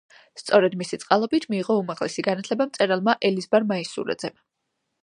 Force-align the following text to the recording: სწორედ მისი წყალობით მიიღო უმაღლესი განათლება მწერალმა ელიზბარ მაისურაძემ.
სწორედ 0.41 0.77
მისი 0.79 0.97
წყალობით 1.03 1.45
მიიღო 1.55 1.77
უმაღლესი 1.83 2.27
განათლება 2.29 2.69
მწერალმა 2.73 3.17
ელიზბარ 3.31 3.71
მაისურაძემ. 3.75 4.39